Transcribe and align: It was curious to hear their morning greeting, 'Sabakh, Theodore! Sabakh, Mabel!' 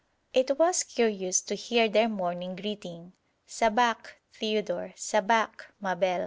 It 0.33 0.57
was 0.57 0.81
curious 0.81 1.41
to 1.41 1.53
hear 1.53 1.87
their 1.87 2.09
morning 2.09 2.55
greeting, 2.55 3.13
'Sabakh, 3.45 4.13
Theodore! 4.33 4.93
Sabakh, 4.97 5.67
Mabel!' 5.79 6.19